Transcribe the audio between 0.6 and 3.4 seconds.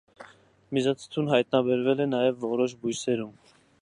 Միզաթթուն հայտնաբերվել է նաև որոշ բույսերում։